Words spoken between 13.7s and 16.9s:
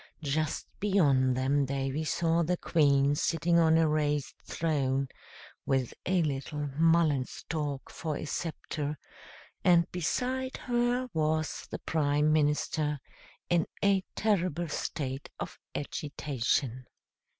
a terrible state of agitation.